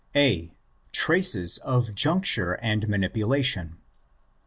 A.—Traces 0.15 1.59
of 1.59 1.93
Juncture 1.93 2.53
and 2.53 2.87
Manipulation. 2.89 3.77